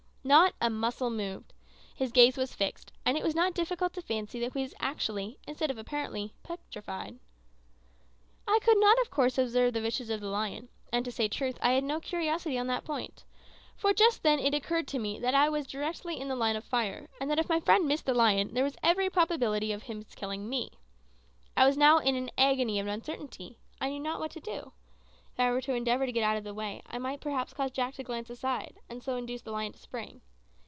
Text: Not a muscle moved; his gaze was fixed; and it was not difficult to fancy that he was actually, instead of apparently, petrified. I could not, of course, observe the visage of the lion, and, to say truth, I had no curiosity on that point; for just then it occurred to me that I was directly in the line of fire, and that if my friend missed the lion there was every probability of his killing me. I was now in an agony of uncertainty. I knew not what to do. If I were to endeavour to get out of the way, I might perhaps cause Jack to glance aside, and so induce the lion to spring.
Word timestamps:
Not 0.23 0.53
a 0.61 0.69
muscle 0.69 1.09
moved; 1.09 1.51
his 1.95 2.11
gaze 2.11 2.37
was 2.37 2.53
fixed; 2.53 2.91
and 3.07 3.17
it 3.17 3.23
was 3.23 3.33
not 3.33 3.55
difficult 3.55 3.91
to 3.93 4.03
fancy 4.03 4.39
that 4.41 4.53
he 4.53 4.61
was 4.61 4.75
actually, 4.79 5.39
instead 5.47 5.71
of 5.71 5.79
apparently, 5.79 6.35
petrified. 6.43 7.17
I 8.47 8.59
could 8.61 8.77
not, 8.77 9.01
of 9.01 9.09
course, 9.09 9.39
observe 9.39 9.73
the 9.73 9.81
visage 9.81 10.11
of 10.11 10.21
the 10.21 10.29
lion, 10.29 10.69
and, 10.93 11.03
to 11.05 11.11
say 11.11 11.27
truth, 11.27 11.57
I 11.59 11.71
had 11.71 11.83
no 11.83 11.99
curiosity 11.99 12.55
on 12.59 12.67
that 12.67 12.85
point; 12.85 13.23
for 13.75 13.93
just 13.93 14.21
then 14.21 14.37
it 14.37 14.53
occurred 14.53 14.87
to 14.89 14.99
me 14.99 15.17
that 15.17 15.33
I 15.33 15.49
was 15.49 15.65
directly 15.65 16.19
in 16.19 16.27
the 16.27 16.35
line 16.35 16.55
of 16.55 16.63
fire, 16.65 17.07
and 17.19 17.27
that 17.31 17.39
if 17.39 17.49
my 17.49 17.59
friend 17.59 17.87
missed 17.87 18.05
the 18.05 18.13
lion 18.13 18.53
there 18.53 18.63
was 18.63 18.77
every 18.83 19.09
probability 19.09 19.71
of 19.71 19.81
his 19.83 20.05
killing 20.13 20.47
me. 20.47 20.69
I 21.57 21.65
was 21.65 21.77
now 21.77 21.97
in 21.97 22.13
an 22.13 22.29
agony 22.37 22.79
of 22.79 22.85
uncertainty. 22.85 23.57
I 23.81 23.89
knew 23.89 23.99
not 23.99 24.19
what 24.19 24.29
to 24.33 24.39
do. 24.39 24.73
If 25.33 25.39
I 25.39 25.49
were 25.49 25.61
to 25.61 25.73
endeavour 25.73 26.05
to 26.05 26.11
get 26.11 26.25
out 26.25 26.35
of 26.35 26.43
the 26.43 26.53
way, 26.53 26.81
I 26.85 26.97
might 26.97 27.21
perhaps 27.21 27.53
cause 27.53 27.71
Jack 27.71 27.93
to 27.95 28.03
glance 28.03 28.29
aside, 28.29 28.79
and 28.89 29.01
so 29.01 29.15
induce 29.15 29.41
the 29.43 29.51
lion 29.51 29.71
to 29.71 29.79
spring. 29.79 30.21